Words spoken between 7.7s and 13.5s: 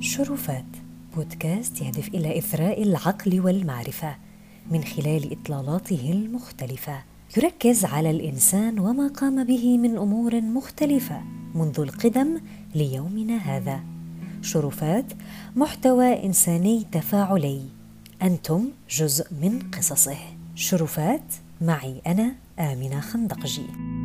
على الإنسان وما قام به من أمور مختلفة منذ القدم ليومنا